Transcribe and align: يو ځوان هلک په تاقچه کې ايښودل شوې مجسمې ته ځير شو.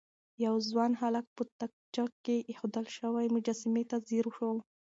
يو 0.45 0.55
ځوان 0.69 0.91
هلک 1.01 1.25
په 1.35 1.43
تاقچه 1.59 2.05
کې 2.25 2.45
ايښودل 2.49 2.85
شوې 2.97 3.25
مجسمې 3.35 3.83
ته 3.89 3.97
ځير 4.07 4.25
شو. 4.35 4.51